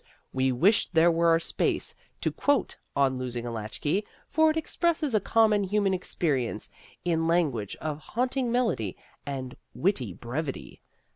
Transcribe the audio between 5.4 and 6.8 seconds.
human experience